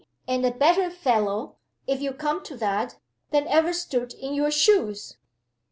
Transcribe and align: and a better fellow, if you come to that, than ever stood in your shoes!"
and 0.27 0.43
a 0.43 0.49
better 0.49 0.89
fellow, 0.89 1.57
if 1.85 2.01
you 2.01 2.11
come 2.11 2.41
to 2.43 2.57
that, 2.57 2.97
than 3.29 3.45
ever 3.47 3.71
stood 3.71 4.13
in 4.15 4.33
your 4.33 4.49
shoes!" 4.49 5.17